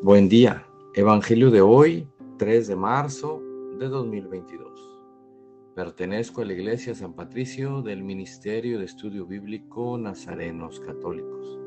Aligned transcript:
Buen 0.00 0.28
día. 0.28 0.64
Evangelio 0.94 1.50
de 1.50 1.60
hoy, 1.60 2.06
3 2.38 2.68
de 2.68 2.76
marzo 2.76 3.42
de 3.80 3.88
2022. 3.88 4.70
Pertenezco 5.74 6.40
a 6.40 6.44
la 6.44 6.52
Iglesia 6.52 6.94
San 6.94 7.14
Patricio 7.14 7.82
del 7.82 8.04
Ministerio 8.04 8.78
de 8.78 8.84
Estudio 8.84 9.26
Bíblico 9.26 9.98
Nazarenos 9.98 10.78
Católicos. 10.78 11.58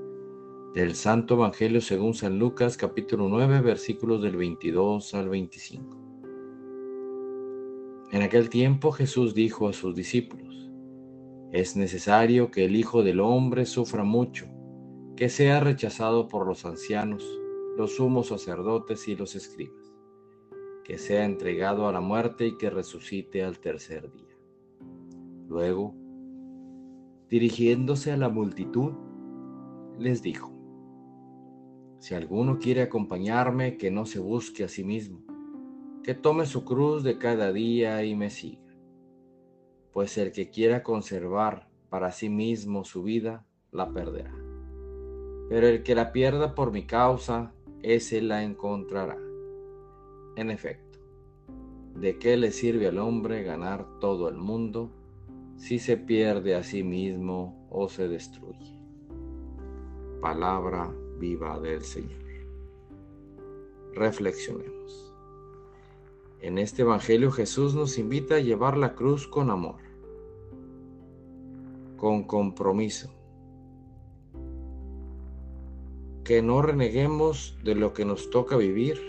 Del 0.73 0.95
Santo 0.95 1.33
Evangelio 1.33 1.81
según 1.81 2.13
San 2.13 2.39
Lucas 2.39 2.77
capítulo 2.77 3.27
9 3.27 3.59
versículos 3.59 4.21
del 4.21 4.37
22 4.37 5.13
al 5.13 5.27
25. 5.27 5.97
En 8.13 8.21
aquel 8.21 8.49
tiempo 8.49 8.93
Jesús 8.93 9.35
dijo 9.35 9.67
a 9.67 9.73
sus 9.73 9.93
discípulos, 9.93 10.71
es 11.51 11.75
necesario 11.75 12.49
que 12.49 12.63
el 12.63 12.77
Hijo 12.77 13.03
del 13.03 13.19
Hombre 13.19 13.65
sufra 13.65 14.05
mucho, 14.05 14.47
que 15.17 15.27
sea 15.27 15.59
rechazado 15.59 16.29
por 16.29 16.47
los 16.47 16.63
ancianos, 16.65 17.40
los 17.81 17.95
sumos 17.95 18.27
sacerdotes 18.27 19.07
y 19.07 19.15
los 19.15 19.35
escribas, 19.35 19.91
que 20.83 20.99
sea 20.99 21.25
entregado 21.25 21.87
a 21.87 21.91
la 21.91 21.99
muerte 21.99 22.45
y 22.45 22.55
que 22.55 22.69
resucite 22.69 23.43
al 23.43 23.57
tercer 23.57 24.11
día. 24.11 24.37
Luego, 25.47 25.95
dirigiéndose 27.27 28.11
a 28.11 28.17
la 28.17 28.29
multitud, 28.29 28.91
les 29.97 30.21
dijo, 30.21 30.53
si 31.97 32.13
alguno 32.13 32.59
quiere 32.59 32.83
acompañarme, 32.83 33.77
que 33.77 33.89
no 33.89 34.05
se 34.05 34.19
busque 34.19 34.63
a 34.63 34.67
sí 34.67 34.83
mismo, 34.83 35.23
que 36.03 36.13
tome 36.13 36.45
su 36.45 36.63
cruz 36.63 37.01
de 37.01 37.17
cada 37.17 37.51
día 37.51 38.03
y 38.03 38.15
me 38.15 38.29
siga. 38.29 38.61
Pues 39.91 40.19
el 40.19 40.31
que 40.31 40.51
quiera 40.51 40.83
conservar 40.83 41.67
para 41.89 42.11
sí 42.11 42.29
mismo 42.29 42.85
su 42.85 43.01
vida, 43.01 43.43
la 43.71 43.91
perderá. 43.91 44.35
Pero 45.49 45.65
el 45.67 45.81
que 45.81 45.95
la 45.95 46.11
pierda 46.11 46.53
por 46.53 46.71
mi 46.71 46.85
causa, 46.85 47.55
ese 47.83 48.21
la 48.21 48.43
encontrará. 48.43 49.17
En 50.35 50.51
efecto, 50.51 50.99
¿de 51.95 52.17
qué 52.17 52.37
le 52.37 52.51
sirve 52.51 52.87
al 52.87 52.97
hombre 52.99 53.43
ganar 53.43 53.99
todo 53.99 54.29
el 54.29 54.37
mundo 54.37 54.91
si 55.57 55.79
se 55.79 55.97
pierde 55.97 56.55
a 56.55 56.63
sí 56.63 56.83
mismo 56.83 57.67
o 57.69 57.89
se 57.89 58.07
destruye? 58.07 58.79
Palabra 60.21 60.93
viva 61.19 61.59
del 61.59 61.81
Señor. 61.81 62.21
Reflexionemos. 63.93 65.13
En 66.39 66.57
este 66.57 66.83
Evangelio 66.83 67.31
Jesús 67.31 67.75
nos 67.75 67.97
invita 67.97 68.35
a 68.35 68.39
llevar 68.39 68.77
la 68.77 68.95
cruz 68.95 69.27
con 69.27 69.51
amor, 69.51 69.81
con 71.97 72.23
compromiso 72.23 73.20
que 76.23 76.41
no 76.41 76.61
reneguemos 76.61 77.57
de 77.63 77.75
lo 77.75 77.93
que 77.93 78.05
nos 78.05 78.29
toca 78.29 78.55
vivir, 78.55 78.99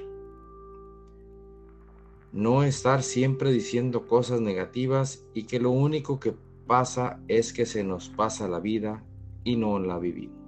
no 2.32 2.62
estar 2.62 3.02
siempre 3.02 3.52
diciendo 3.52 4.06
cosas 4.06 4.40
negativas 4.40 5.26
y 5.34 5.44
que 5.44 5.60
lo 5.60 5.70
único 5.70 6.18
que 6.18 6.34
pasa 6.66 7.20
es 7.28 7.52
que 7.52 7.66
se 7.66 7.84
nos 7.84 8.08
pasa 8.08 8.48
la 8.48 8.60
vida 8.60 9.04
y 9.44 9.56
no 9.56 9.78
la 9.78 9.98
vivimos. 9.98 10.40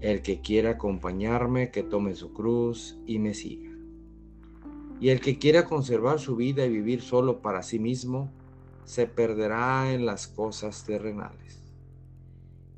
El 0.00 0.22
que 0.22 0.40
quiera 0.40 0.70
acompañarme, 0.70 1.70
que 1.70 1.82
tome 1.82 2.14
su 2.14 2.32
cruz 2.32 2.98
y 3.06 3.18
me 3.18 3.34
siga. 3.34 3.70
Y 5.00 5.08
el 5.08 5.20
que 5.20 5.38
quiera 5.38 5.64
conservar 5.64 6.20
su 6.20 6.36
vida 6.36 6.64
y 6.64 6.70
vivir 6.70 7.02
solo 7.02 7.40
para 7.40 7.64
sí 7.64 7.80
mismo, 7.80 8.30
se 8.84 9.06
perderá 9.06 9.92
en 9.92 10.06
las 10.06 10.28
cosas 10.28 10.84
terrenales 10.84 11.61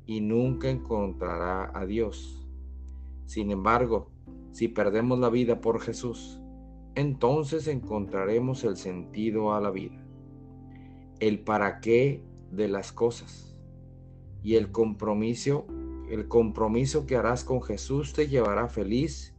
y 0.05 0.21
nunca 0.21 0.69
encontrará 0.69 1.71
a 1.73 1.85
Dios. 1.85 2.47
Sin 3.25 3.51
embargo, 3.51 4.11
si 4.51 4.67
perdemos 4.67 5.19
la 5.19 5.29
vida 5.29 5.61
por 5.61 5.81
Jesús, 5.81 6.39
entonces 6.93 7.67
encontraremos 7.67 8.63
el 8.63 8.77
sentido 8.77 9.53
a 9.53 9.61
la 9.61 9.71
vida, 9.71 10.05
el 11.19 11.39
para 11.39 11.79
qué 11.79 12.23
de 12.51 12.67
las 12.67 12.91
cosas 12.91 13.57
y 14.43 14.55
el 14.55 14.71
compromiso, 14.71 15.65
el 16.09 16.27
compromiso 16.27 17.05
que 17.05 17.15
harás 17.15 17.43
con 17.43 17.61
Jesús 17.61 18.13
te 18.13 18.27
llevará 18.27 18.67
feliz 18.67 19.35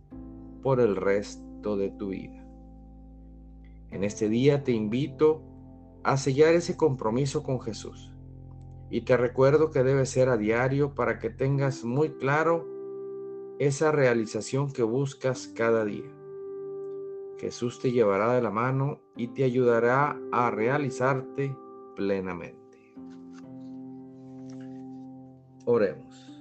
por 0.63 0.81
el 0.81 0.97
resto 0.97 1.77
de 1.77 1.91
tu 1.91 2.09
vida. 2.09 2.45
En 3.91 4.03
este 4.03 4.29
día 4.29 4.65
te 4.65 4.73
invito 4.73 5.43
a 6.03 6.17
sellar 6.17 6.55
ese 6.55 6.77
compromiso 6.77 7.43
con 7.43 7.61
Jesús 7.61 8.16
y 8.91 9.03
te 9.03 9.17
recuerdo 9.17 9.71
que 9.71 9.83
debe 9.83 10.07
ser 10.07 10.29
a 10.29 10.37
diario 10.37 10.95
para 10.95 11.19
que 11.19 11.31
tengas 11.31 11.85
muy 11.85 12.11
claro 12.11 12.67
esa 13.59 13.91
realización 13.91 14.73
que 14.73 14.83
buscas 14.83 15.49
cada 15.49 15.85
día. 15.85 16.13
Jesús 17.39 17.81
te 17.81 17.93
llevará 17.93 18.35
de 18.35 18.43
la 18.43 18.51
mano 18.51 19.01
y 19.17 19.29
te 19.29 19.45
ayudará 19.45 20.19
a 20.33 20.51
realizarte 20.51 21.55
plenamente. 21.95 22.57
Oremos. 25.65 26.33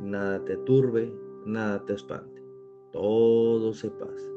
Nada 0.00 0.44
te 0.44 0.56
turbe, 0.58 1.12
nada 1.46 1.84
te 1.84 1.94
espante. 1.94 2.42
Todo 2.92 3.72
se 3.72 3.90
pasa. 3.90 4.30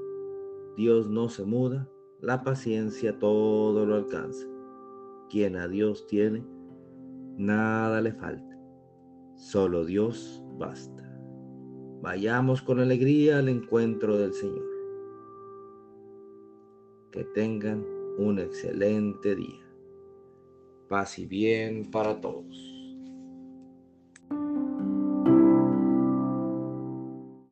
Dios 0.77 1.09
no 1.09 1.27
se 1.27 1.43
muda, 1.43 1.89
la 2.21 2.43
paciencia 2.43 3.19
todo 3.19 3.85
lo 3.85 3.95
alcanza. 3.95 4.47
Quien 5.29 5.57
a 5.57 5.67
Dios 5.67 6.07
tiene, 6.07 6.45
nada 7.37 8.01
le 8.01 8.11
falta, 8.11 8.59
solo 9.35 9.85
Dios 9.85 10.43
basta. 10.57 11.03
Vayamos 12.01 12.61
con 12.61 12.79
alegría 12.79 13.39
al 13.39 13.49
encuentro 13.49 14.17
del 14.17 14.33
Señor. 14.33 14.67
Que 17.11 17.23
tengan 17.23 17.85
un 18.17 18.39
excelente 18.39 19.35
día. 19.35 19.65
Paz 20.87 21.19
y 21.19 21.25
bien 21.25 21.89
para 21.89 22.19
todos. 22.21 22.76